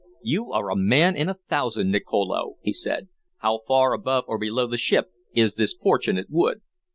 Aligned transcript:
"You 0.23 0.51
are 0.51 0.71
a 0.71 0.75
man 0.75 1.15
in 1.15 1.29
a 1.29 1.35
thousand, 1.35 1.91
Nicolo!" 1.91 2.55
he 2.63 2.73
said. 2.73 3.07
"How 3.37 3.59
far 3.67 3.93
above 3.93 4.23
or 4.27 4.39
below 4.39 4.65
the 4.65 4.75
ship 4.77 5.11
is 5.35 5.53
this 5.53 5.75
fortunate 5.75 6.25
wood?" 6.31 6.63